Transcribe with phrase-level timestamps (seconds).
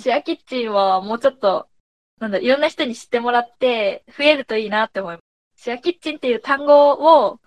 [0.00, 1.68] シェアキッチンはもうちょっと、
[2.20, 5.20] なんだ、いろんな人に知ってもらって増えるといいなって思いま
[5.56, 5.62] す。
[5.64, 7.38] シェアキッチンっていう単語を、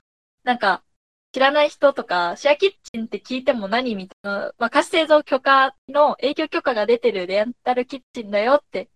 [0.43, 0.83] なんか、
[1.31, 8.89] 知らない人とか、シェアキッチンって聞いても何みたいな、まあ、貸し製造許可の営業許可が出てるレンタルキッチンだよって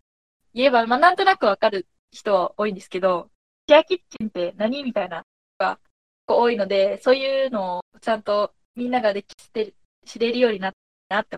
[0.53, 3.31] 言えば、まあ、なんとなくわかる人は多いんですけど、
[3.67, 5.23] シェアキッチンって何みたいなの
[5.57, 5.79] が
[6.27, 9.73] 多いので、そういうのをちゃんとみんなができて
[10.05, 10.77] 知れるようになった
[11.09, 11.37] なって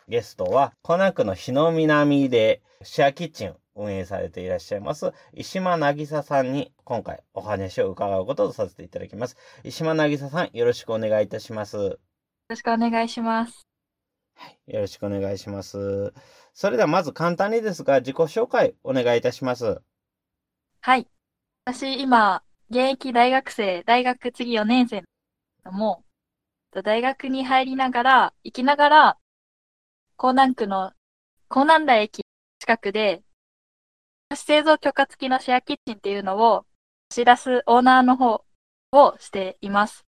[0.11, 9.37] ゲストは、コナ区の日の南でシェアキッチンを運営されていらっしゃいます、石間渚さんに今回お話を伺うこととさせていただきます。
[9.63, 11.77] 石間渚さん、よろしくお願いいたします。
[11.77, 11.97] よ
[12.49, 13.65] ろしくお願いします。
[14.35, 16.13] はい、よろしくお願いします。
[16.53, 19.81] それではまず簡単にですが、自己紹介お願いいたします。
[20.81, 21.07] はい。
[21.63, 25.05] 私、今、現役大学生、大学次4年生
[25.63, 26.03] のも、
[26.83, 29.17] 大学に入りながら、行きながら、
[30.23, 30.91] 江南区の
[31.49, 32.21] 江南台駅
[32.59, 33.23] 近くで、
[34.35, 36.67] 製造許可付きのシェアキッチンっていうのを
[37.09, 38.45] 知らすオーナーの方
[38.91, 40.05] をしています。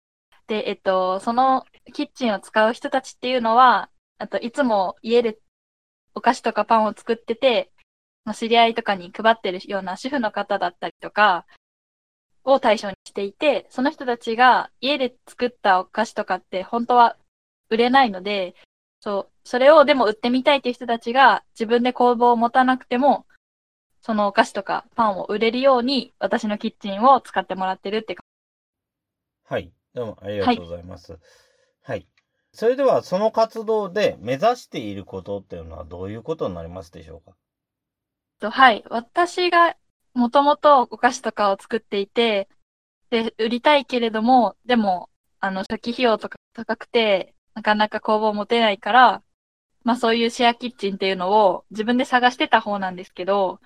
[0.47, 5.39] で、えっと、そのキッチンを使う人たちっていうのは、あといつも家で
[6.15, 7.71] お菓子とかパンを作ってて、
[8.35, 11.45] 知り合いとかに配ってるような主婦の方だったりとか、
[12.45, 17.19] を対象にしていて、その人たちが家で作ったお菓子とかって本当は
[17.69, 18.55] 売れないので、
[19.01, 23.27] そう、それをでも売ってみたいっていう人たちが自分で工房を持たなくても、
[24.01, 28.17] そのお菓子とかパンを売れるように私のキッチンを使ってもらってるって
[29.45, 29.73] はい。
[29.95, 31.13] どうもありがとうございます。
[31.13, 31.21] はい、
[31.83, 32.07] はい。
[32.53, 38.51] それではその活動で目指していることっていうのはどういうことになりますでしょうか？
[38.51, 38.85] はい。
[38.89, 39.77] 私が
[40.15, 42.49] もともとお菓子とかを作っていて、
[43.11, 45.09] で、売りたいけれども、でも、
[45.41, 49.23] あの、初期費用とか高くて、なかなか工房持てないから、
[49.83, 53.59] まあそういうシェアキッチンっていうのを自分で探してた方なんですけど、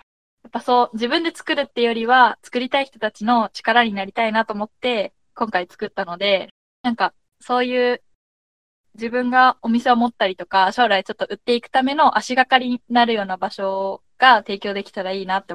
[0.43, 6.49] やっぱそう、自分で作るってよりは、作りたい人たちの力になりたいなと思って、今回作ったので、
[6.83, 8.03] なんか、そういう
[8.95, 15.55] 自分がお店を持ったりとか、将来ちょっと売っていくための足がかりになるような場所が提供できたらいいなって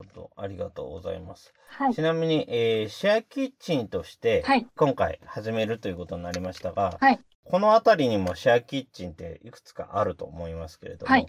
[0.00, 1.52] 思ありがとうございます。
[1.68, 4.44] はい、ちなみに、えー、シェアキッチンとして、
[4.76, 11.26] 今回始めるということになりましたが、はい、この辺りにもシェアキッチンっていくつかあると思いますけれども、はい、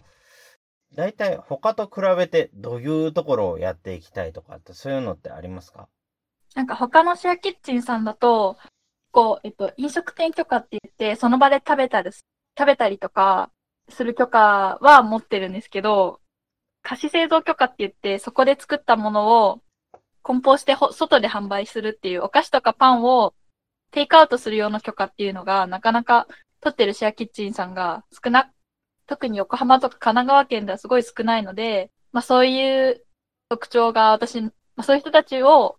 [0.95, 5.87] 大体他と比べてどういうところをやっていきたいとかってそういうのってありますか？
[6.53, 8.57] なんか他のシェアキッチンさんだと、
[9.11, 13.49] こう、えっと、飲食店許可って言って、その場で食べたり、食べたりとか
[13.89, 16.19] する許可は持ってるんですけど、
[16.89, 19.61] 貸し製造許可って言って、そこで作ったものを
[20.23, 23.35] 梱包して外で販売するっていうお菓子とかパンを
[23.91, 26.27] テイクアウトする用の許可っていうのがなかなか
[26.61, 28.51] 取ってるシェアキッチンさんが少な、
[29.05, 33.05] 特に横浜とか神奈川県ではすごい少ないので、まあそういう
[33.49, 35.77] 特徴が私、まあそういう人たちを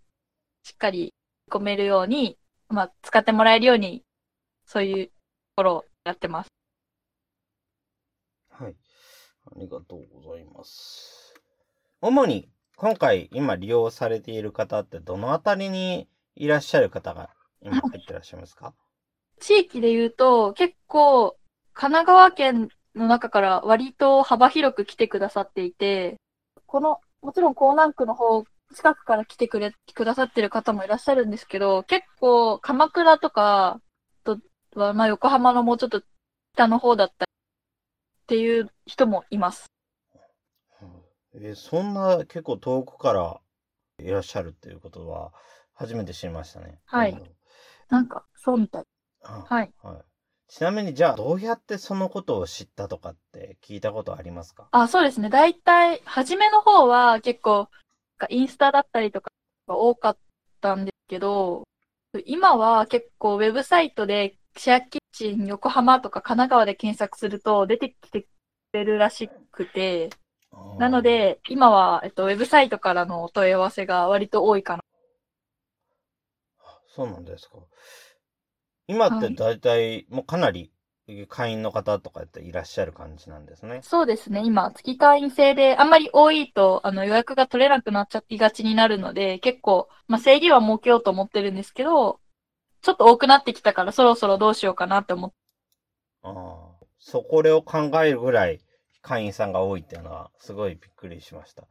[0.62, 1.12] しっかり
[1.50, 2.38] 込めるように、
[2.69, 4.05] まあ使ってもらえるように、
[4.64, 5.12] そういうと
[5.56, 6.50] ころをやってます。
[9.52, 11.35] ありがとうございます。
[12.00, 17.31] 主に今回今利用されている方ってどのあたりにいらっしゃる方が
[17.61, 18.73] 今入ってらっしゃいますか？
[19.38, 21.37] 地域で言うと結構
[21.75, 26.17] 神奈川県の中から割と幅広く来てくださっていて、
[26.67, 28.44] この、もちろん江南区の方、
[28.75, 33.81] 近くから来てくれ、くださってる方もいらっしゃるんですけど、結構鎌倉とか
[34.25, 34.38] と
[34.75, 36.03] は、まあ横浜のもうちょっと
[36.55, 37.31] 北の方だったり
[38.31, 39.67] っていう人もいます。
[41.35, 43.41] えー、そんな結構遠くから
[43.99, 45.32] いらっしゃるっていうことは、
[45.75, 46.79] 初めて知りましたね。
[46.85, 47.23] はい
[47.88, 48.85] なんか、そうみたい。
[49.25, 49.73] あはい。
[49.82, 49.97] はい。
[50.47, 54.69] ちなみに、じゃあ、どうやってそのことを知ったとかって聞いたことありますか？
[54.71, 55.29] あ、そうですね。
[55.29, 57.69] 大体、初めの方は結構、
[58.29, 59.32] インスタだったりとか
[59.67, 60.19] が多かっ
[60.61, 61.65] たんですけど、
[62.27, 68.28] 今は結構ウェブサイトでシェアキッチン横浜とか神奈川で検索すると出てきてく
[68.72, 70.08] れるらしくて、
[70.78, 74.82] なの、で、今は、えっと、ウェブサイトからのお問い合わせが割と多いかな。
[76.88, 77.58] そうなんですか。
[78.88, 80.72] 今ってはい大体、もうかなり
[81.28, 83.81] 会員の方とかっていらっしゃる感じなんですね。
[83.82, 84.43] そうですね。
[84.44, 92.20] 今、月会員制で、あんまり多いと、あの、予約が取れなくなっちゃいがちになるので、結構、まあ、制限は設けようと思ってるんですけど、
[92.82, 95.37] ちょっと多くなってきたから、そろそろどうしようかなって思って、
[96.23, 96.87] ああ。
[96.99, 98.61] そこれを考えるぐらい
[99.00, 101.65] 会員さんが多いっていうのは、すごいびっくりしました。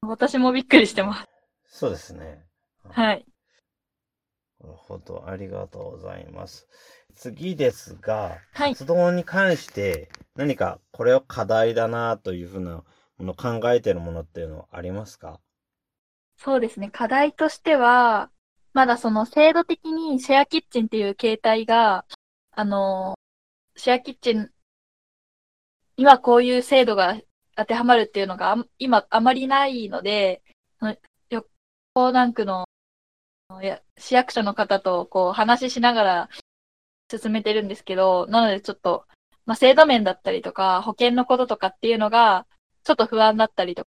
[0.00, 1.26] 私もびっくりしてます。
[1.66, 2.44] そうですね。
[2.88, 3.26] はい。
[4.60, 5.24] なるほど。
[5.26, 6.66] ありがとうございます。
[7.14, 12.82] 次ですが、はい活動に関して何かこれを課題だなというふうな
[13.18, 15.40] ものを考えているものっていうのはありますか？
[16.36, 16.90] そうですね。
[16.90, 18.30] 課題としては、
[18.74, 22.04] まだその制度的にシェアキッチンっていう形態が、
[22.50, 23.16] あの、
[23.76, 24.50] シェアキッチン、
[25.96, 27.16] 今こういう制度が
[27.56, 30.42] 当てはまるっていうのが今あまりないので、
[31.30, 31.48] 横
[32.08, 32.66] 南区の
[33.96, 36.28] 市役所の方とこう話ししながら
[37.08, 39.06] 進めてるんですけど、なのでちょっと、
[39.46, 42.46] まあ、制度面だったりとか、保険のこととかっていうのが、
[42.82, 43.88] ちょっと不安だったりとか、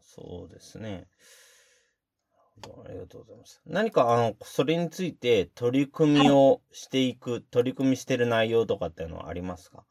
[0.00, 1.08] そうですね。
[2.84, 3.60] ありがとうございます。
[3.66, 9.84] 何か、あの、それについて取り組みをしていく、取り組みしてる内容とかっていうのはありますか？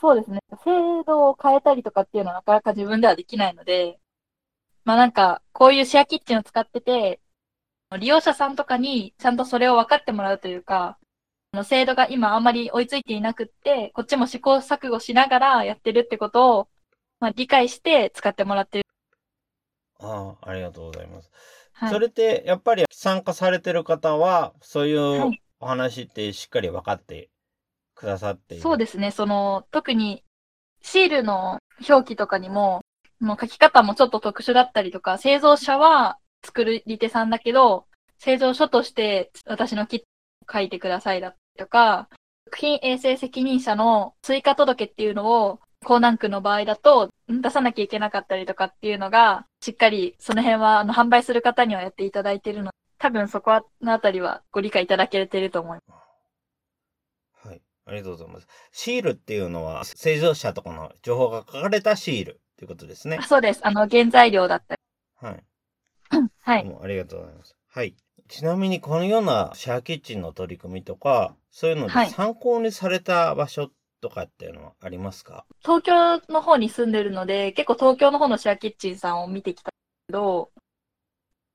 [0.00, 0.40] そうですね。
[0.64, 0.70] 制
[1.06, 3.98] 度を変えたりとかっていうのはなかなか自分ではできないので、
[4.84, 7.20] まあなんか、こういうシェアキッチンを使ってて、
[7.98, 10.96] 利用者さんとかにちゃんとそれを分かってもらうというか、
[11.52, 16.68] あの制度が今あんまり追いついていなくって、こっちも試行錯誤しながらやってるってことを、
[17.18, 18.84] まあ理解して使ってもらってる。
[20.00, 21.30] ああ、ありがとうございます。
[21.72, 21.90] はい。
[21.90, 27.30] それって、やっぱり参加されてる方は、そういはういお話ってしっかり分かって
[27.94, 28.62] くださっている？
[28.62, 29.10] そうですね。
[29.10, 30.24] その、特に
[30.82, 31.58] シールの
[31.88, 32.80] 表記とかにも、
[33.20, 37.86] もう書き方もちょっと特殊だったりとか、製造者は作り手さんだけど、
[38.18, 42.08] 製造所として私のキッチンを書いてくださいだとか、
[42.46, 55.94] 食品衛生責任者の追加届っていうのを、江南区の場合だと出さなきゃいけなかったりとかっていうのが、しっかりその辺はあの販売する方にはやっていただいているので、多分そこのあたりはご理解いただけてると思いま
[57.42, 57.48] す。
[57.48, 57.62] はい。
[57.86, 58.46] ありがとうございます。
[58.72, 63.22] シールっていうのは、製造者とかの情報が書かれたシールっていうことですねあ。
[63.26, 63.60] そうです。
[63.62, 64.80] あの、原材料だったり。
[65.26, 65.44] はい。
[66.42, 66.78] はい。
[66.82, 67.56] ありがとうございます。
[67.68, 67.96] はい。
[68.28, 73.70] ちなみに、このようなシェアキッチンの取り組みとか、そういうのではい参考にされた場所
[74.00, 79.70] とかっていうのはありますか、東京の方に住んでるので、結構東京の方のシェアキッチンさんを見てきた
[80.08, 80.50] けど、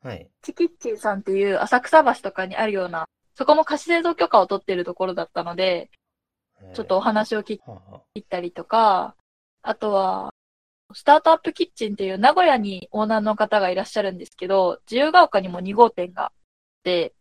[0.01, 0.29] はい。
[0.43, 5.89] チキッチンさんっていう浅草橋とかにあるような、そこも貸し製造許可を取ってるところだったので、
[6.73, 7.59] ちょっとお話を聞
[8.13, 9.15] いたりとか、
[9.61, 10.31] あとは、
[10.93, 16.31] スタートアップキッチンっていう名古屋にオーナーの方がいらっしゃるんですけど、自由が丘にも2号店があっ
[16.83, 17.13] て、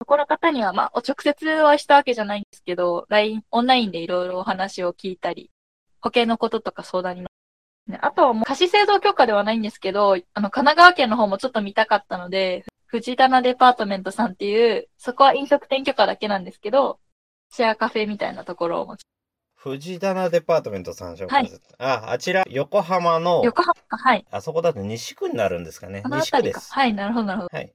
[0.00, 5.50] そこの方には、まあ、お直接お会いしたわけじゃないんですけど、LINE、オンラインでいろいろお話を聞いたり、
[6.00, 7.26] 保険のこととか相談に
[8.00, 17.00] あとはもう貸し製造許可ではないんですけど、あの、神奈川県の方もちょっと見たかったので、藤棚デパートメントさんっていう、そこは飲食店許可だけなんですけど、
[17.50, 18.96] シェアカフェみたいなところを
[19.54, 24.24] 藤棚デパートメントさん紹介されて、あ、あちら、横浜の、横浜か、はい。
[24.30, 26.02] あそこだと西区になるんですかね。
[26.08, 26.42] 西区。
[26.42, 26.72] です。
[26.72, 27.56] はい、なるほど、なるほど。
[27.56, 27.72] はい。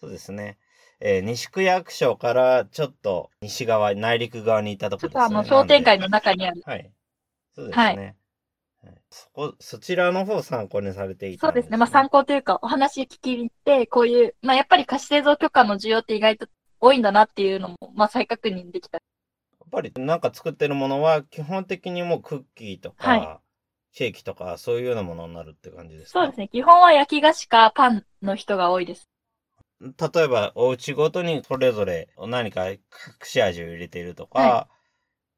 [0.00, 0.58] そうですね。
[1.00, 5.22] えー西区役所からちょっと西側、内陸側に行ったところですね。
[5.22, 6.56] ちょっとあの、商店街の中にある。
[6.56, 6.90] ではい。
[7.54, 7.84] そうですね。
[7.84, 8.16] はいはい
[9.10, 11.76] そこ、そちらの方を参考にされていたんそうですね。
[11.76, 16.46] まあ参考というか、お話聞きに行って、こういう、まあやっぱり貸し製造許可の需要って意外と
[16.80, 18.98] 多いんだなっていうのも、まあ再確認できた。
[18.98, 19.00] や
[19.66, 23.40] っぱりなんか作ってるものは基本的にもうクッキーとか、は
[23.92, 26.20] ケーキとかそういうようなものになるって感じですか？
[26.20, 26.48] そうですね。
[26.48, 29.08] 基本は焼き菓子かパンの人が多いです。
[29.80, 32.78] 例えば、お家ごとにそれぞれ何か隠
[33.24, 34.68] し味を入れているとか、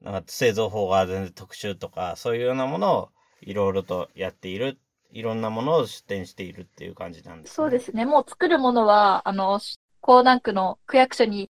[0.00, 3.08] なんか製造法が全然特殊とか、そういうようなものを
[3.40, 4.78] いろいろとやっている、
[5.10, 7.54] いろんなものを出店しているっていう感じなんですね。
[7.54, 8.04] そうですね。
[8.04, 9.58] もう作るものは、あの、
[10.06, 11.50] 江南区の区役所に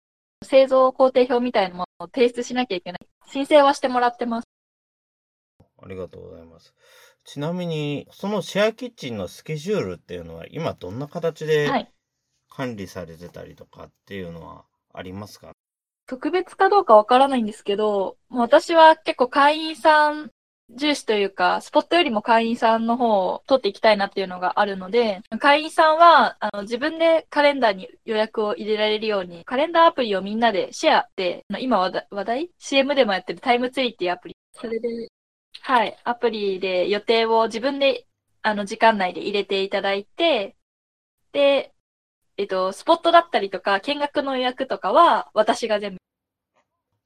[0.42, 3.06] 製造工程表みたいなものを提出しなきゃいけない。
[3.26, 4.49] 申請はしてもらってます。
[5.82, 6.75] ありがとうございます。
[7.25, 11.92] ちなみに、そのシェアキッチンのスケジュールっていうのは今どんな形ではい。
[12.50, 15.52] 管理されてたりとかっていうのはありますか？
[16.07, 20.30] 特別かどうかわからないんですけど、私は結構会員さん
[20.76, 34.37] 重視というか、スポットよりも会員さんの方を取っていきたいなっていうのがあるので、会員さんは、あの、自分でカレンダーに予約を入れられるように、カレンダーアプリをみんなでシェアで、今話題 ?CM でもやってるタイムツリーっていうアプリ。
[34.54, 34.88] それで、
[35.62, 38.07] はい、アプリで予定を自分で、
[38.42, 40.57] あの、時間内で入れていただいて、
[41.33, 41.73] で、
[42.40, 45.99] えっと、スポットだったりとか、見学の予約とかは、私が全部。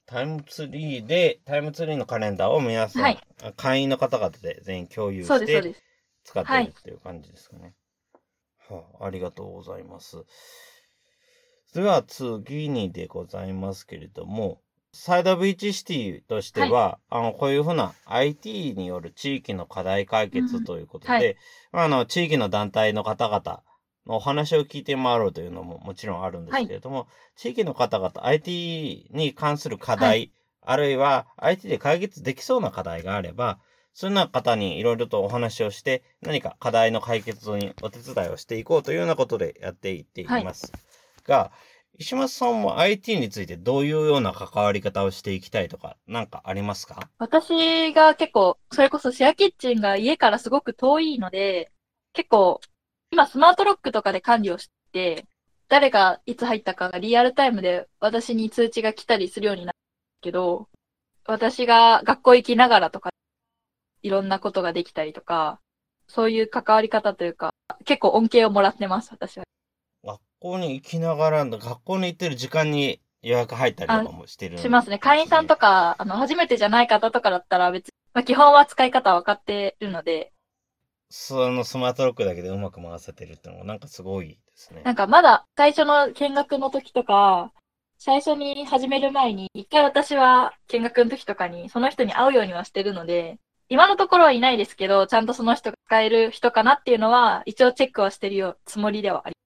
[0.06, 3.18] タイムツリーで、タイムツリーのカレンダーを皆さん、はい、
[3.56, 5.74] 会員の方々で全員共有して
[6.22, 7.74] 使ってるっていう感じですかね。
[8.68, 10.24] はあ、ありがとうございます。
[11.74, 14.60] では次にでございますけれども、
[14.92, 21.12] サイドビーチシティとしては、はい、あの、こういうふうな IT による地域の課題解決ということで、
[21.72, 23.64] うんはい、あの、地域の団体の方々、
[24.06, 27.06] のお話を聞いて回ろうというのももちろんあるんですけれども、は
[27.36, 30.32] い、地域の方々、IT に関する課題、はい、
[30.62, 33.58] あるいは IT で解決できそうな課題があれば、
[33.92, 40.72] そんな方にいろいろとお話をして、何か課題の解決にお手伝いをしていこうというようなことでやっていっています。
[40.72, 41.52] はい、が、
[41.96, 47.08] 石松さんも IT についてどういうような関わり方をしていきたいとか、なんかありますか？
[47.18, 51.70] 私が結構、それこそシェアキッチンが家からすごく遠いので、
[52.12, 52.60] 結構
[53.14, 55.26] 今スマートロックとかで管理をして、
[55.68, 59.78] 誰がいつ入ったかがリアルタイムで私に通知が来たりするようになる
[60.20, 60.68] けど、
[61.24, 63.10] 私が学校行きながらとか、
[64.02, 65.60] いろんなことができたりとか、
[66.08, 67.52] そういう関わり方というか、
[67.84, 69.44] 結構恩恵をもらってます、私は。
[70.04, 74.98] 学校に行きながら、学校に行ってる時間に予約入ったりとかもしてる、ね、しますね。
[74.98, 80.32] 会員さんとか、あの、初めてじゃない方とかだったら別に、まあ、基本は使い方分かってるので、
[81.16, 84.82] そのスマートロックだけでうまく回せてるってのがなんかすごいですね。
[84.82, 87.52] なんかまだ最初の見学の時とか、
[87.98, 99.36] 最初に始める前に、一回私は見学の時とかにその人に会うようにはしてるので、今のところはいないですけど、ちゃんとその人が使える人かなっていうのは、一応チェックはしてるよ、つもりではあり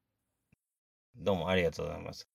[1.17, 2.27] どうもありがとうございます。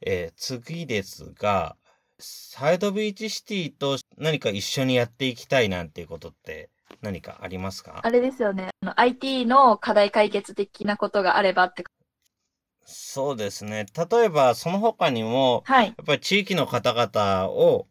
[0.00, 1.76] えー、次ですが、
[2.20, 6.70] サイドビーチシティと何か一緒にやっていきたいなんていうことって
[7.02, 8.00] 何かありますか？
[8.02, 8.70] あれですよね。
[8.82, 11.84] あの IT の課題解決的なことがあればって。
[12.86, 13.86] そうですね。
[14.10, 17.86] 例えば、その他にも、はい、やっぱり地域の方々を、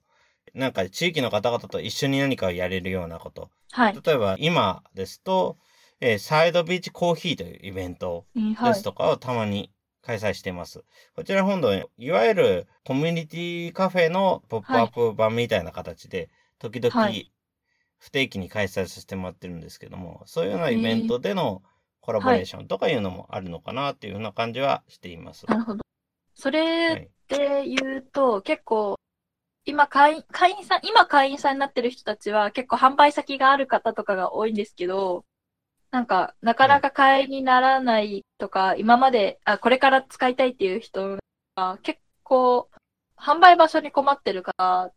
[0.53, 3.49] なんか地域の方々と一緒に何かをやれるようなこと。
[3.71, 5.57] はい、例えば、今ですと、
[5.99, 9.71] えー、サイドビーチコーヒーというイベントですとかをたまに
[10.03, 10.79] 開催しています。
[10.79, 16.93] はい、こちら本土、いわゆるコミュニティカフェのポップアップ版みたいな形で、時々
[18.03, 21.63] 不定期に開催させてもらってるんですけども、そういうようなイベントでの
[22.01, 25.45] コラボレーションとかいうのもあるのかなっていうふうな感じはしています。
[25.47, 25.83] なるほど。
[26.35, 28.99] それで言うと、はい、結構、
[29.63, 35.23] 今会員、会員さん、今会員さんになってる人たちは結構販売先がある方とかが多いんですけど、
[35.91, 41.17] なんか、なかなか会員にならないとか、はい、今まで、あ、これから使いたいっていう人
[41.55, 42.69] が結構、
[43.15, 44.91] 販売場所に困ってるから、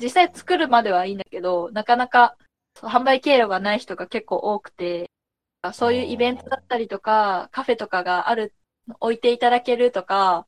[0.00, 2.36] 実際作るまではいいんだけど、なかなか
[2.76, 5.10] 販売経路がない人が結構多くて、
[5.74, 8.54] そういうイベントだったりとか、カフェとかがある、
[9.00, 10.46] 置いていただけるとか、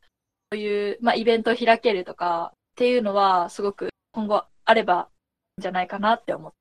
[0.50, 5.08] そういう、まあ、イベントを開けるとかっていうのは、すごく今後あれば
[5.56, 6.56] いいんじゃないかなって思って。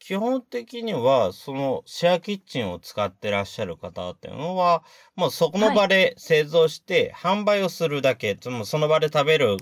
[0.00, 9.56] 基本的には、そのシェアキッチンを使ってらっしゃる方っていうのは、もうそこの場で製造して販売をするだけ、はい、その場で食べる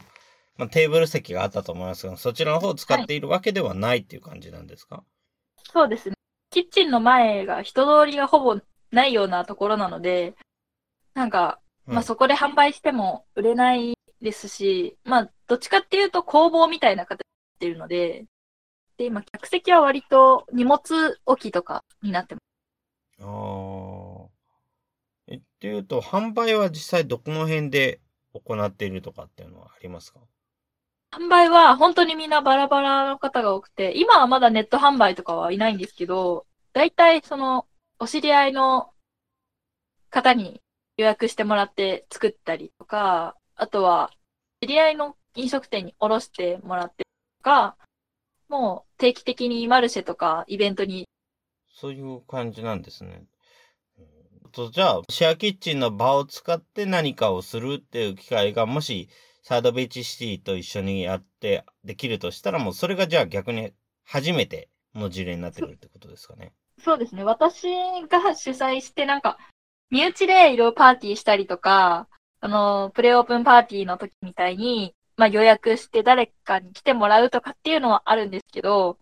[0.59, 5.05] まあ、テーブル席があったと思いますが、そちらの方を使っているわけではないっていう感じなんですか、はい、
[5.73, 6.15] そうですね。
[6.51, 10.35] キッチンの前が人通りがほぼないようなところなので、
[11.15, 18.27] なんか、まあそこで販売しても売れないですし、まあどっちかっていうと工房みたいな形ってるので、
[18.99, 20.81] で、今客席は割と荷物
[21.25, 22.41] 置きとかになってま
[23.19, 23.25] す。
[23.25, 24.29] ああ。
[25.29, 28.01] え、っていうと、販売は実際どこの辺で
[28.35, 30.21] 行っているとかっていうのはありますか？
[31.13, 37.67] 販売は本当にみんなバラバラの方が多くて、今はまだネット販売とかはいないんですけど、大体その、
[37.99, 38.93] お知り合いの
[40.11, 40.63] 方に
[40.97, 44.11] 予約してもらって作ったりとか、あとは、
[44.63, 47.05] 知り合いの飲食店に卸してもらって
[47.39, 47.77] とか、
[48.49, 51.07] もう定期的にマルシェとかイベントに。
[51.75, 53.25] そういう感じなんですね。
[54.53, 59.09] と、じゃあ、シェアキッチンの場を使って何かをするっていう機会が、もし、
[59.43, 63.73] サードビーチシティと一緒にやってできるとしたら、もうそれがじゃあ逆に
[64.05, 66.53] 初めての事例になってくるってことですかね。
[66.79, 67.25] そうですね。
[67.25, 67.67] 私
[68.09, 69.39] が主催して、なんか、
[69.91, 72.09] 身内でいろいろパーティーしたりとか、
[72.41, 78.99] あの、プレオープンパーティーの時みたいに、まあ予約して誰かに来てもらうとかっていうのはあるんですけど、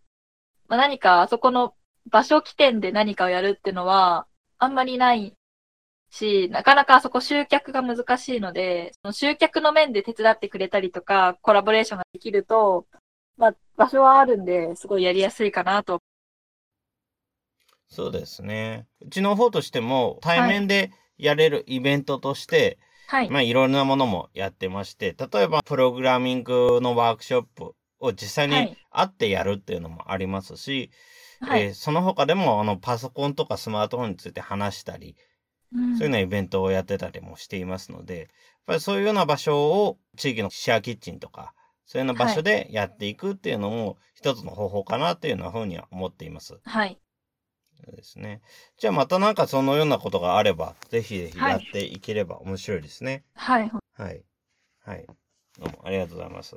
[0.68, 1.74] まあ何かあそこの
[2.10, 4.26] 場所起点で何かをやるっていうのは、
[4.58, 5.34] あんまりない
[6.10, 12.86] し、なかなかあそこ集客が難しいので、その集客の面で手伝ってくれたりとか、コラボレーションができると、
[13.36, 16.00] まあ場所はあるんで、すごいやりやすいかなと。
[17.88, 18.86] そうですね。
[19.00, 23.30] うちの方としても対面でやれるイベントとして、はい。
[23.30, 30.90] まあいろんなものもやってまして、例えばプログラミングのワークショップを実際にはい会ってやるっていうのもありますし、
[31.40, 31.62] はい。
[31.62, 35.29] えーその他でもあのパソコンとかスマートフォンについて話したり、うん
[35.92, 38.28] そういうようなイベントをやってたりもしていますので、やっ
[38.66, 41.54] ぱりそういうような場所を地域のシェアキッチンとか、
[41.86, 46.58] そういうような場所でやっていくっていうのも一つの方法かなっていうようなふうには思っています。
[46.64, 47.00] はい。
[47.84, 48.40] そうですね。
[48.78, 53.24] じゃあまたなんかそのようなことがあれば、ぜひぜひはいやっていければ面白いですね。
[53.34, 53.72] はい。
[53.94, 54.24] はい。
[54.80, 55.06] はい。
[55.58, 56.56] どうもありがとうございます。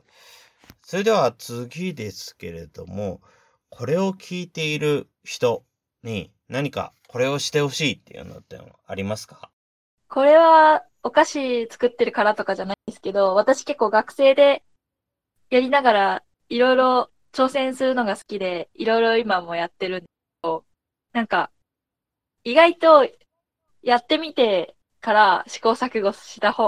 [0.84, 3.22] それでは次ですけれども、
[3.70, 5.66] これを聞いている人
[6.04, 9.50] に何かこれをしてほしいっていうのってありますか？
[10.10, 14.64] これはお菓子作ってるからとかじゃないんですけど、私結構学生で
[15.50, 20.08] やりながらいろいろ挑戦するのが好きで、いろいろ今もやってるんです
[20.42, 20.66] けど、
[21.14, 21.52] なんか
[22.44, 23.10] 意外と
[23.82, 26.68] やってみてから試行錯誤した方、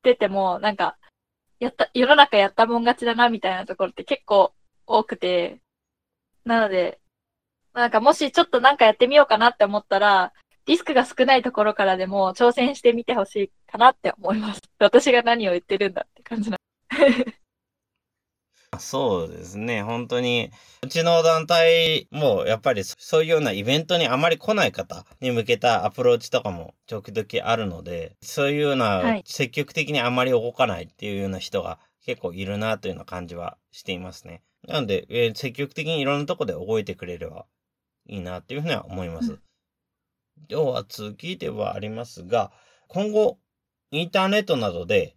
[0.00, 0.96] ってても、なんか、
[1.58, 4.54] やった、世の中やったもん勝ちだなみたいなところって結構
[4.86, 5.60] 多くて、
[6.46, 6.99] なので、
[7.74, 10.32] なんかもしちょっとなんかやってみようかなって思ったら、
[10.66, 14.60] リスクが少ないところからでも挑戦してみてほしいかなって思います。
[14.78, 16.58] 私が何を言ってるんだって感じな。
[18.78, 19.82] そうですね。
[19.82, 34.42] 本当に、うちの団体もやっぱりそういうようなイベントにあまり来ない方に向けたアプローチとかも時々あるので、そういうようはない積極的にあまり動かないっていうような人が結構いるなというような感じはしていますね。
[34.68, 37.46] なので、えー積極的にいろんなとこで動いてくれれば
[38.10, 39.32] いいなっていうふうには思います。
[39.32, 39.40] うん
[40.48, 42.50] では次ではありますが、
[42.88, 43.38] 今後、
[43.90, 45.16] インターネットなどで、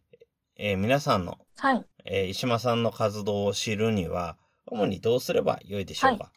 [0.57, 1.85] えー皆さんのはい。
[2.05, 6.31] えー石間さんの活動を知るには、主にどうすればよいでしょうか、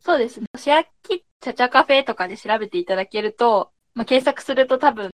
[0.00, 0.46] そうですね。
[0.56, 5.10] シェアキチャチャカフェとかで調べていただけると、まあ、検索すると多分、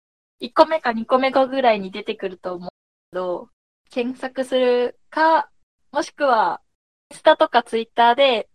[0.40, 2.70] 1個目か2個目かぐらいに出てくると思う
[3.12, 3.49] けど、
[3.90, 5.51] 検索するか、
[5.90, 6.61] もしくは、
[7.11, 8.49] インスタとかツイッターで、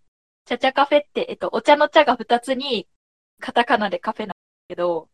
[0.45, 2.87] チャチャカフェって、えっと、お茶の茶が2つに、
[3.39, 4.35] カタカナでカフェなんです
[4.69, 5.09] けど、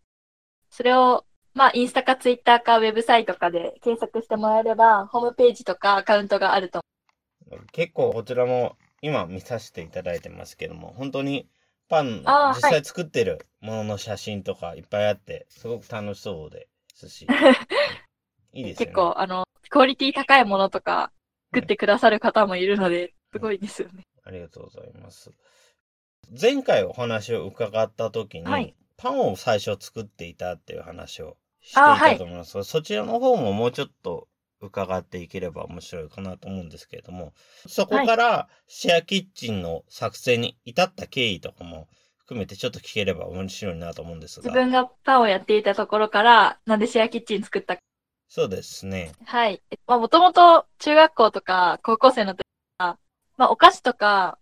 [0.70, 6.82] それを、まあ、インスタかツイッターかウェブサイトかで検索してもらえれば、ホームページとかアカウントがあると
[7.72, 11.48] 結構こちらも今見させていただいてますけども、本当に
[11.90, 12.24] パン、
[12.56, 17.28] 実際作ってるものの写真とかいっぱいあって、すごく楽しそうですし、
[18.54, 18.86] いいですよね。
[18.88, 21.12] 結構、あの、クオリティ高いものとか
[21.54, 24.04] 作ってくださる方もいるので、すごいですよね。
[24.28, 25.32] ありがとうございます。
[26.40, 34.28] 前回お話を伺った時に、はいパンを最初作っていたっていう話をしていたと思いますが、そちらの方ももうちょっと
[34.60, 37.34] 伺っていければ面白いかなと思うんですけれども、
[37.68, 41.88] そこからシェアキッチンの作成に至った経緯とかも
[42.18, 44.50] 含めてちょっと聞ければ面白いなと思うんですが。
[44.50, 47.82] 自分がパンをやっていたところから、なんでシェアキッチン作ったか。
[48.30, 49.12] そうですね。
[49.26, 49.62] はい。
[49.86, 52.47] まあ、もともと中学校とか高校生の時は、
[53.38, 54.40] まあ、お菓子とか、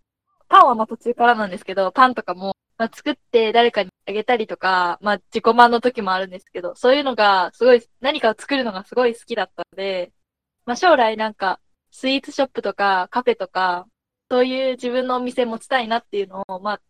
[0.48, 10.14] パンはまあ途中からなんですけど、パンとかも、まあ、作って誰かにあげたりとか、まあ、自己満の時もあるんですけど、そういうのがすごい、何かを作るのがすごい好きだったので、
[10.66, 11.60] まあ、将来なんか、
[11.92, 13.88] スイーツショップとかカフェとか、
[14.30, 16.82] そういう自分のお店持ちたいなっていうのを、まあ、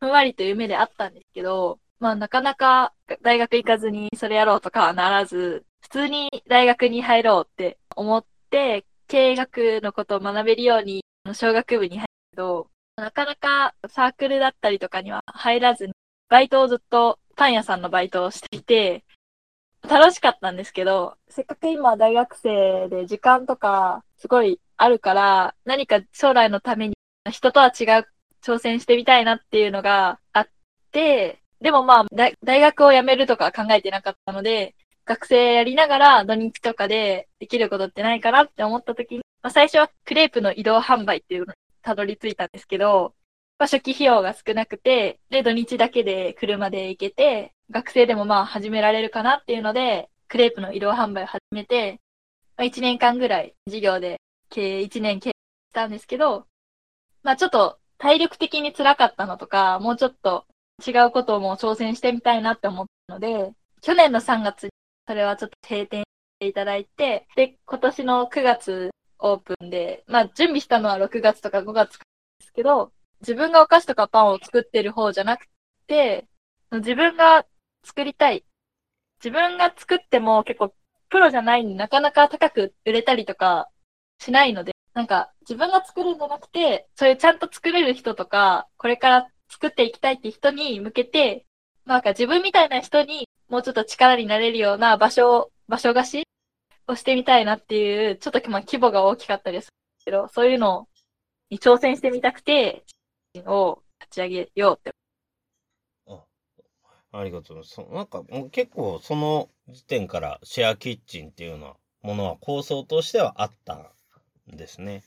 [0.00, 15.92] ふんわりと夢であったんですけど、まあ、なかなか大学行かずにそれやろうとかはならず、普通に大学に入ろうって思って、経営学のことを学べるように、の小学部に入ったけど、なかなかサークルだったりとかには入らずに、
[16.28, 19.04] バイトをずっとパン屋さんのバイトをしていて、
[19.88, 26.94] 楽しかったんですけど、せっかく今大学生で時間とかすごいあるから、何か将来のために
[27.30, 28.06] 人とは違う
[28.42, 30.48] 挑戦してみたいなっていうのがあっ
[30.90, 32.06] て、でもまあ
[32.42, 41.52] 大学を辞めるとか考えてなかったので、学生やりながら土日とかでできることってないかなって思った時に、まあ、最初はクレープの移動販売っていうのに
[41.82, 43.14] たどり着いたんですけど、
[43.58, 52.00] まあ、初期費用が少なくて、で、土日だけで車で行けて、学生でもまあ始められるかなっていうので、クレープの移動販売を始めて、
[52.56, 56.46] まあ、1年間ぐらい授業で経営1年経営したんですけど、
[57.22, 60.46] まあちょっと体力的に辛かったのとか、もうちょっと
[60.86, 63.52] 違うことをもう挑戦してみたいなって思ったので、
[63.82, 64.70] 去年の3月に
[65.06, 66.04] それはちょっと閉店し
[66.40, 75.46] ていただいて、で、今年の9月オープンで、まあ準備したのは6月とか5月ですけど、自分がお菓子とかパンを作ってる方じゃなく
[75.86, 76.26] て、
[76.70, 77.46] 自分が
[77.84, 78.44] 作りたい。
[79.18, 80.74] 自分が作っても結構
[81.08, 83.70] プロじゃないんでなかなか高く売れたりとか
[84.18, 91.46] しないので、なんか自分が作るんじゃなくて、そういうちゃんと作れる人とか、これから作っていきたいって人に向けて、
[91.86, 96.24] なんか自分みたいな人にもうちょっと力になれるような場所を、場所貸し
[96.86, 99.68] をしてみたいなっていう、ちょっとまあ規模が大きかったです
[100.04, 100.88] けど、そういうの
[101.50, 102.84] に挑戦してみたくて、
[103.46, 104.94] を立ち上げようって。
[106.06, 106.24] あ
[107.12, 107.94] ありがとうございます。
[107.94, 113.74] なんかもう結構その時点からシェアキッチンっていうのは、ものは構想としてはあった
[114.52, 115.02] んですね。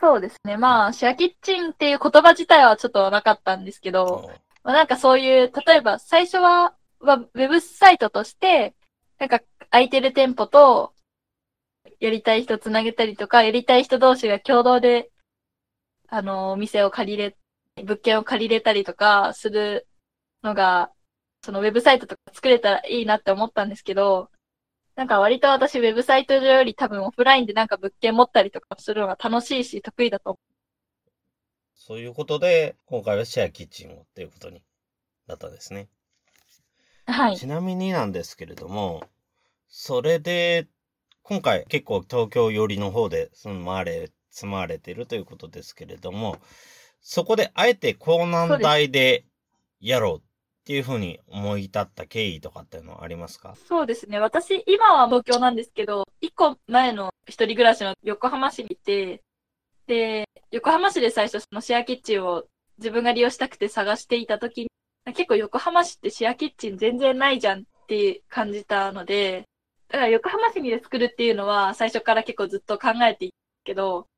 [0.00, 0.56] そうですね。
[0.56, 4.28] まあ、シェアキッチンっていう言葉自体はちょっとなかったんですけど、
[4.62, 8.74] まあ、なんかそういう、例えば最初は、はウェブサイトとして、
[9.18, 10.93] なんか空いてる店舗と
[12.00, 15.10] やりたい人つなげたりとか、やりたい人同士が共同で、
[16.08, 17.36] あの、お店を借りれ、
[17.82, 19.86] 物件を借りれたりとかする
[20.42, 20.92] のが、
[21.42, 24.30] そのウェブサイトとか作れたらいいなって思ったんですけど、
[24.96, 30.54] なんか割と私ウェブサイト上より多分オフラインでなんか物件持ったりとかするのが楽しいし得意だと思う。
[31.74, 34.62] そういうことで、今回はシェアキッチンをっていうことに
[35.26, 35.88] なったんですね。
[37.06, 37.36] はい。
[37.36, 39.02] ちなみになんですけれども、
[39.68, 40.68] それで、
[41.24, 46.36] 今回結構東京寄りの方で住まれ、住まれてるということですけれども、
[47.00, 49.24] そこであえて高難大で
[49.80, 50.22] やろうっ
[50.66, 53.56] ていうふうに思い立った経緯とかっていうのはありますか？
[53.66, 54.18] そうですね。
[54.18, 59.22] 私、今は東京なんですけど、一個前の一人暮らしの横浜市にいて、
[59.86, 62.44] で、横浜市で最初そのシェアキッチンを
[62.76, 64.68] 自分が利用したくて探していた時に、
[65.14, 69.44] 結構横浜市ってシェアキッチン全然ないじゃんって感じたので、
[69.94, 74.08] だから横浜市に作るっていうのは最初から結構ずっと考えていたけど、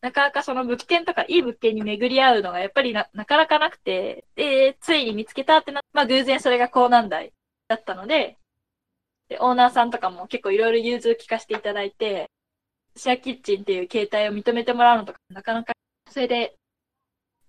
[0.00, 7.34] なかなかその物件とかいい物件に巡り合うのがやっぱりなかなかなくて、で、ついに見つけたってな、まあ偶然それが高難題
[7.68, 8.38] だったので、
[9.28, 12.30] で、オーナーさんとかも結構いろいろ融通聞かせていただいて、
[12.96, 15.74] シェアキッチンっていう形態を認めてもらうのとかなかなか、
[16.10, 16.56] それで、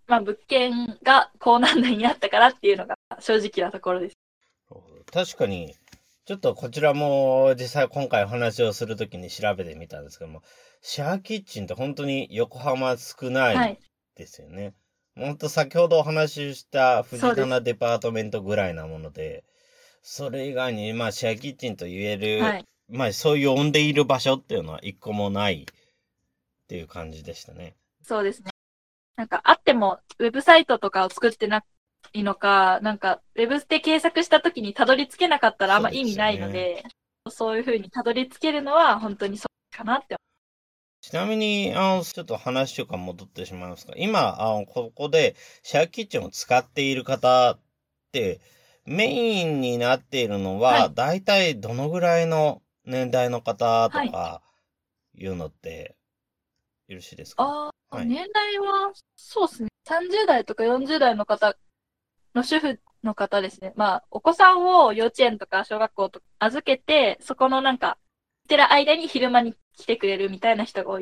[0.05, 4.17] まあ物件が高難題になったからっていうのが正直なところです。
[5.13, 5.73] 確かに、
[6.27, 10.43] ちょっとこちらも実際今回お話をするときに調べてみたんですけども、
[10.81, 13.79] シェアキッチンって本当に横浜少ない
[14.17, 14.73] ですよね。
[15.15, 19.45] はい、本当先ほどお話しした藤棚デパートメントぐらいなもので、
[20.01, 25.65] それ以外に、まあシェアキッチンと言える、はい、まあそういう呼んでいる場所っていうのは一個もないっ
[26.67, 27.77] ていう感じでしたね。
[28.03, 28.51] そうですね。
[29.15, 31.63] なんかあっても、ウェブサイトとかを作ってな
[32.13, 36.83] いのか、なんか、ウェブで検索した時にたどり着けなかったらあんま意味ないので、
[37.29, 40.15] そう、ね,、いうふうにたどり着けるのは本当にそうかなって。
[41.01, 47.59] ちなみに、あの、ちょっと話とか戻ってしまいますが、今、あの、ここでシェアキッチンを使っている方っ
[48.11, 48.41] て、
[48.85, 54.41] メインになっているのは、はい、大体どのぐらいの年代の方とか、
[55.15, 55.25] い。
[55.25, 55.95] うのって、
[56.87, 59.69] よろしいですか、ああ、はい、年代は、そうですね。
[59.87, 61.55] 30代とか40代の方
[62.37, 63.73] の主婦の方ですね。
[63.75, 67.97] まあ、お子さんを幼稚園とか小学校とか預けて、そこのなんか、
[68.45, 71.01] ってる間に昼間に来てくれるみたいな人が多い。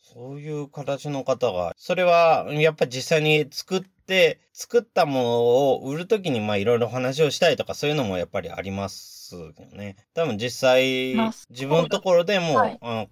[0.00, 5.38] そういう形の方が、それはやっぱ実際に作って、作ったもの
[5.72, 9.96] を売るときにまあいろいろ話をしたいとかそういうのもやっぱりありますよね。
[10.14, 11.14] 多分実際、
[11.50, 13.08] 自分のところでも、はい、家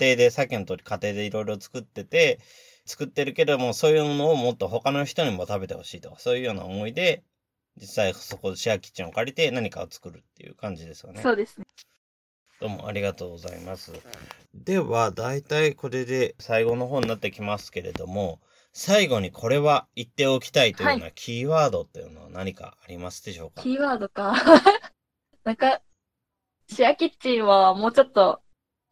[0.00, 2.40] 庭で、さっきの通り家庭でいろいろ作ってて、
[2.84, 7.22] 作ってるけども、そういうのをもっと他の人にも食べてほしいとか、そういうような思いで、
[7.76, 11.22] 実際そこでシェアキッチンを借りて何かを作るっていう感じですよね。
[11.22, 11.66] そうですね。
[12.60, 13.92] どうもありがとうございます。
[14.54, 18.40] では、だいたいこれで最後の方になってきますけれども、
[18.72, 24.34] 最後にこれは言っておきたいというようなキーワードっていうのは何かありますでしょうか、はい、キーワードか。
[25.44, 25.82] なんか、
[26.68, 28.42] シェアキッチンはもうちょっと、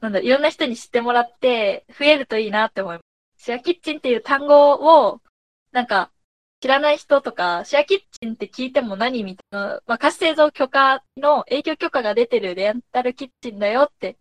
[0.01, 3.10] なんだ、いろんな人に知ってもらって増えるといいなって思います。
[3.41, 5.23] シェアキッチンっていう単語を、
[5.73, 6.13] なんか、
[6.61, 14.19] 知らない人とか、シェアキッチンって聞いても何みたいな、まあ、貸し製造許可の営業許可が出てるレンタルキッチンだよって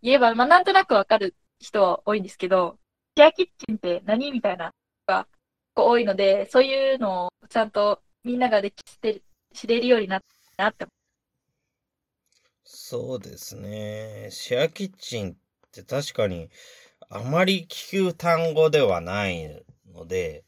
[0.00, 2.78] 言えば、まあ、なんとなくわかる人は多いんですけど、
[3.18, 4.72] シェアキッチンって何みたいなの
[5.08, 5.28] が
[5.74, 9.20] 多いので、そういうのをちゃんとみんなができて
[9.52, 10.20] 知れるようになっ
[10.56, 10.86] たなって
[12.64, 14.28] そうですね。
[14.30, 15.34] シェアキッチンっ
[15.70, 16.48] て確かに、
[17.14, 20.44] あまり聞く単語ではないので、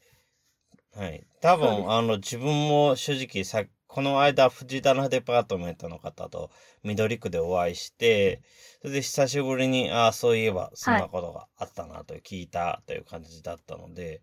[0.93, 1.25] はい。
[1.39, 6.51] 多分、あの、自分も正直さ、この間、藤田のデパートメントの方と
[6.83, 8.41] 緑区でお会いして、
[8.81, 14.21] それで久しぶりに、ああ、そういえば、そんなことがあったなと聞いたという感じだったので、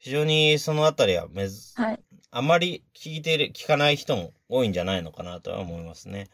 [0.00, 2.00] 非常にそのあたりはめず、はい。
[2.32, 6.28] あまり聞いてる、聞かない人も多いんじゃないのかなとは思いますね。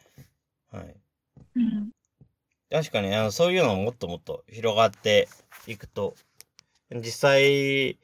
[0.71, 0.97] はい。
[1.57, 1.91] うん。
[2.75, 5.29] 確かに、あの、そういうのももっともっと広がって
[5.69, 6.17] いくと、
[6.91, 8.01] 実際、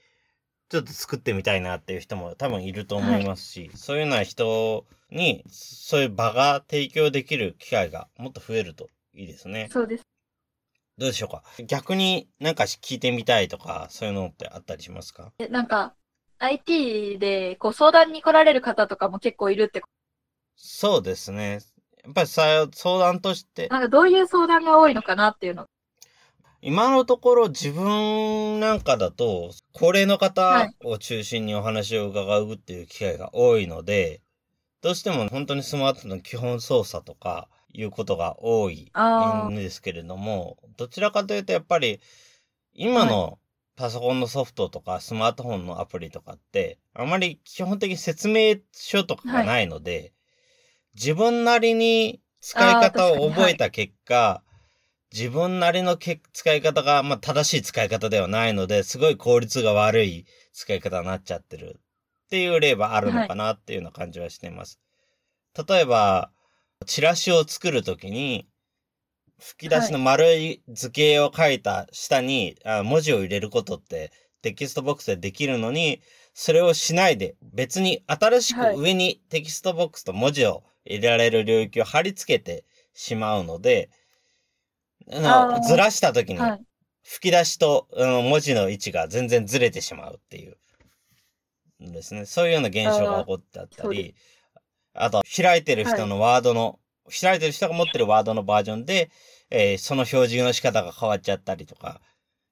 [0.68, 9.68] ちょっと作ってみたいなっていう人も多分いると思いますし、そういうような人に、そういう場が提供できる機会がもっと増えるといいですね。
[9.72, 10.04] そうです。
[10.98, 11.42] どうでしょうか？
[11.66, 15.32] 逆になんか聞いてみたいとか、そういうのってあったりしますか？
[15.40, 15.96] えなんか、
[16.38, 19.88] IT で、こう、相談に来られる方とかも結構いるってこ
[20.54, 21.58] そうですね。
[22.04, 23.68] やっぱりさ相談として。
[23.68, 25.66] と、なんかどういう相談が多いのかなっていうの。
[26.62, 34.20] 今のところ自分なんかだと、高齢の方を中心にお話を伺うっていう機会が多いので、
[34.82, 42.00] どうしても本当にスマートの基本操作とかいうことが多いあんですけれども、どちらかというとやっぱり
[42.72, 43.38] 今の
[43.76, 50.12] パソコンのソフトとかスマートフォンのアプリとかって、あまり基本的に説明書とかがないので、
[50.94, 54.42] 自分なりに使い方を覚えた結果、
[55.12, 61.80] 自分なりのけ使い方が、まあ、正しい使い方ではないので、すごい効率が悪い使い方になっちゃってる
[62.26, 64.80] っていう例はあるのかなっていうような感じはしています。
[65.68, 66.30] 例えば、
[66.86, 68.46] チラシを作るときに、
[69.38, 76.02] 吹き出しの丸い図形を書いた下に、あ文字を入れることってテキストボックスでできるのに、
[76.34, 78.76] それをしないで別に新しくはい。
[78.76, 82.64] 上にテキストボックスと文字を入れられる領域を貼り付けて
[82.94, 83.90] しまうので、
[85.12, 86.64] あのずらした時にはい。
[87.02, 90.56] 吹き出しと、あの文字の位置が全然ずれてしまうっていう。
[91.80, 92.26] ですね。
[92.26, 94.14] そういうような現象が起こってあったり、
[94.94, 96.78] あと、開いてる人のワードの、
[97.20, 99.10] 開いてる人が持ってるワードのバージョンで、
[99.50, 102.00] えーその表示の仕方が変わっちゃったりとか、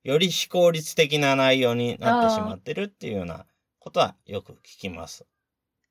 [0.05, 3.47] より非効率的な内容になってしまってるっていうような
[3.79, 5.27] ことはよく聞きます。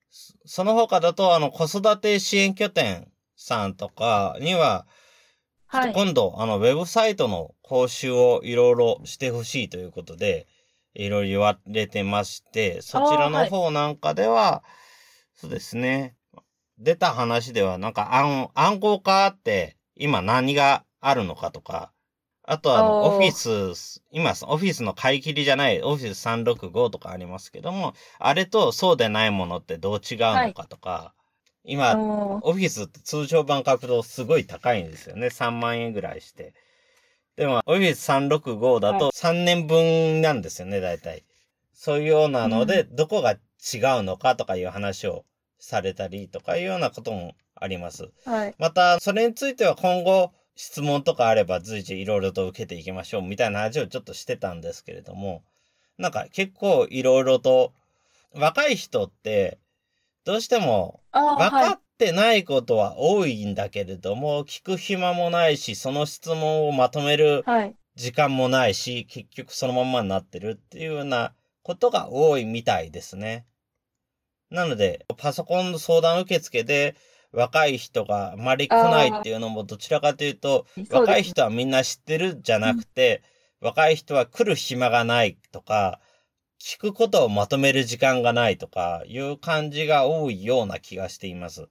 [0.10, 4.88] そその他だと、あの、子育て支援拠点さんとかには、
[5.66, 5.94] はい。
[5.94, 10.48] 今度、あの、ウェブサイトの講習をいろいろしてほしいということで、
[10.94, 14.64] いろいろ言われてまして、そちらの方なんかでは、
[15.36, 16.16] そうですね、
[16.80, 21.92] 出た話では、なんか暗、暗号化って今何があるのかとか、
[22.50, 31.14] あとはあの、オフィス、今、オフィスの買い切りじゃない、オフィス365とかありますけども、あれとそうでないものってどう違うのかとか、
[31.66, 35.28] 今、おーオフィスって通常版買うとすごい高いんですよね。
[35.28, 36.54] 3万円ぐらいして。
[37.36, 41.26] でも、オフィス365だと3年分なんですよね、大体。
[41.74, 43.40] そういうようなので、どこが違う
[44.04, 45.26] のかとかいう話を
[45.60, 48.10] されたりとかいうようなこともあります。
[48.24, 48.56] はい。
[48.58, 55.44] また、それについては今後、質問とかあれば随時いろいろと受けていきましょうみたいな話をちょっとしてたんですけれども、
[56.00, 57.74] なんか結構いろいろと、
[58.34, 59.60] 若い人って、
[60.26, 61.72] どうしても分はいか。
[61.74, 67.76] ってないことは多いんだけれども、聞く暇もないし、その質問をまとめるはい。
[67.96, 73.46] 時間もないし、結局そのまんまになってるっていうようなことが多いみたいですね。
[74.52, 76.96] なので、パソコンの相談受付で
[77.32, 83.22] 若い人があまり来ないっていうのもどちらかというと、若い人はみんな知ってるじゃなくて、
[83.62, 86.00] 若い人は来る暇がないとか、
[86.60, 91.68] 聞くことをまとめる時間がないとかいう感じが多いような気がしています。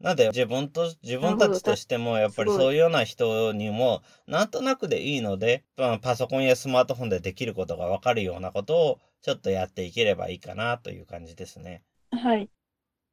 [0.00, 11.82] なので自分と、自分たちとしてもやっぱりそういうような人にもなんとなくでいいので、まあパソコンやスマートフォンでできることがわかるようなことをちょっとやっていければいいかなという感じですね。
[12.10, 12.50] はい。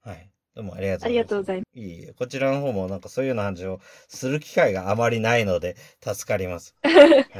[0.02, 0.35] はい。
[0.56, 1.06] どうもありがとうございます。
[1.06, 1.80] ありがとうございます。
[1.80, 6.76] いえいえ、こちらの方もなんかそういうような話をする機会があまりないので助かります。
[6.84, 6.90] は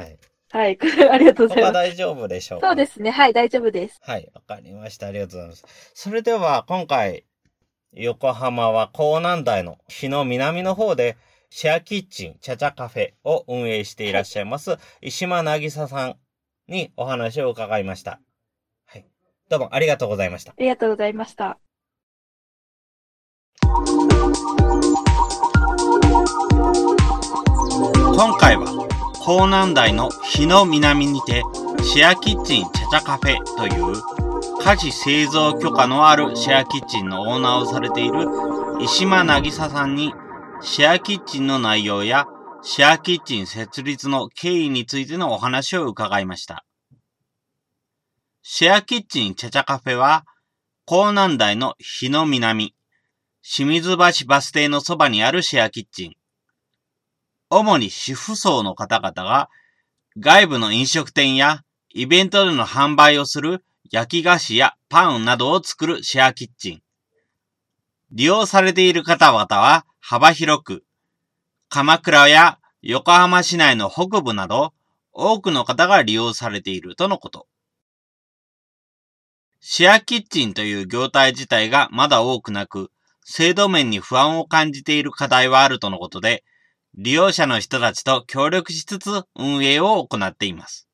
[0.04, 0.20] い。
[0.52, 0.78] はい。
[1.12, 1.72] ありがとうございます。
[1.72, 2.68] 他大丈夫でしょうか？
[2.68, 3.12] そうですね。
[3.12, 4.00] はい、大丈夫です。
[4.02, 5.08] はい、わかりました。
[5.08, 5.66] ありがとうございます。
[5.94, 7.26] それでは、今回、
[7.94, 11.18] 横浜は港南台の日の南の方で、
[11.50, 16.18] シェアキッチン、チャチャカフェを運営していらっしゃいます、石間なぎささん
[16.68, 18.20] にお話を伺いました。
[18.86, 19.06] はい。
[19.48, 20.52] どうもありがとうございました。
[20.52, 21.58] ありがとうございました。
[28.16, 28.88] 今回は、
[29.20, 31.44] 港南台の日の南にて、
[31.84, 38.28] シェアキッチンチャチャカフェという、家事製造許可のあるシェアキッチンのオーナーをされている
[38.82, 40.14] 石間なぎささんに、
[40.62, 42.28] シェアキッチンの内容や、
[42.62, 46.66] シェアキッチン設立の経緯についてのお話を伺いました。
[48.42, 50.26] シェアキッチンチャチャカフェは、
[50.86, 52.75] 港南台の日の南、
[53.48, 56.14] 清水橋バス停のそばにあるシェアキッチン。
[57.52, 59.50] 主に主婦層の方々が
[60.18, 61.62] 外部の飲食店や
[61.94, 66.82] イベントでの販売をする焼き菓子やパンなどを作るシェアキッチン。
[68.12, 70.84] 利用されている方々は幅広く、
[71.70, 74.74] 鎌倉や横浜市内の北部など
[75.14, 77.46] 多くの方が利用されているとのこと。
[79.60, 82.90] シェアキッチンという業態自体がまだ多くなく、
[83.26, 86.44] 制度面に不安を感じている課題はあるとのことで、
[86.96, 90.88] 利用者の人たちと協力しつつ運営を行っています。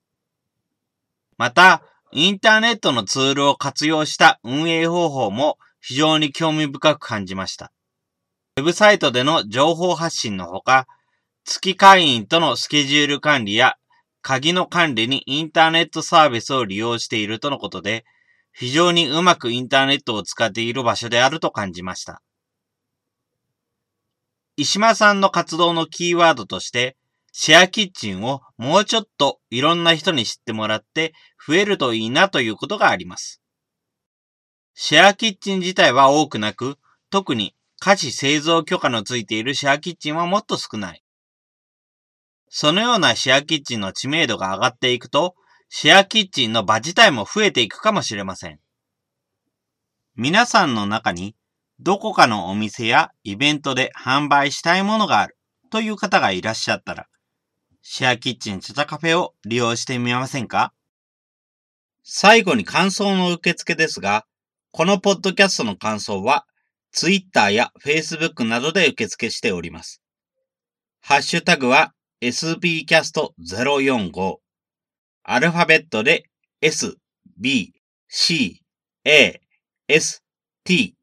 [1.38, 7.72] また、インターネットのツールを活用した運営方法も非常に興味深く感じました。
[8.58, 10.88] ウェブサイトでの情報発信のほか、
[11.44, 13.76] 月会員とのスケジュール管理や
[14.22, 18.06] 鍵の管理にインターネットサービスを利用しているとのことで、
[18.52, 22.22] 非常にうまくインターネットを使っている場所であると感じました。
[24.58, 26.98] 石間さんの活動のキーワードとして、
[27.32, 31.14] シェアキッチンをもうちょっといろんな人に知ってもらって
[31.48, 33.42] 増えるといいなということがあります。
[34.74, 36.78] シェアキッチン自体は多くなく、
[37.10, 41.04] 特に菓子製造許可のついているシェアキッチンはもっと少ない。
[42.50, 45.36] そのようなシェアキッチンの知名度が上がっていくと、
[45.74, 48.60] シェアキッチンの場自体も増えていくかもしれません。
[50.18, 51.34] 皆さんの中に
[51.80, 55.38] どこかのお店やイベントで販売したいものがある
[55.72, 57.08] という方がいらっしゃったら、
[57.82, 60.74] シェアキッチンチャチャカフェを利用してみませんか？
[62.04, 64.26] 最後に感想の受付ですが、
[64.72, 66.46] このポッドキャストの感想は、
[66.92, 70.02] Twitter や Facebook などで受付しております。
[71.00, 74.36] ハッシュタグは sbcast045
[75.24, 76.26] アルファベットで
[76.62, 76.98] s,
[77.38, 77.74] b,
[78.08, 78.62] c,
[79.06, 79.40] a,
[79.88, 80.24] s,
[80.64, 80.96] t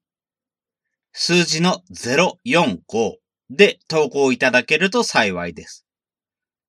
[1.13, 3.17] 数字の045
[3.51, 5.85] で投稿いただけると幸いです。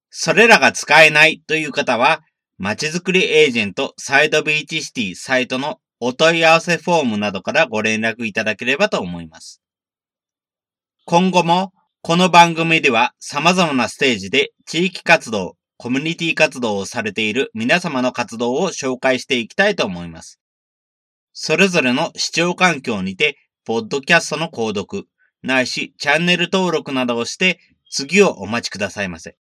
[0.10, 2.22] それらが使えないという方は、
[2.58, 9.62] まちづくりエージェントサイドビーチシティサイトのお問い合わせフォームなどからご連絡いただければと思います。
[11.06, 20.38] 今後もこの番組では様々なステージで地域活動、コミュニティ活動をされている皆様の活動を紹介していきたいと思います。
[21.32, 25.08] それぞれの視聴環境にて、ポッドキャストの購読、
[25.42, 29.38] ないしチャンネル登録などをして次をお待ちくださいませ。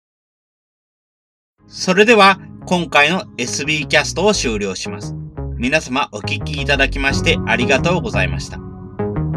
[1.65, 5.15] それでは今回の SB キャストを終了します。
[5.57, 8.59] 皆様お聞きいただきましてありがとうございました。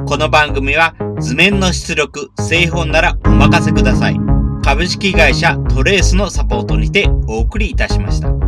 [0.06, 4.29] この番組は図面の出力、製本ならお任せください。
[4.62, 8.39] 株式会社トレースのサポートにてお送りいたしました。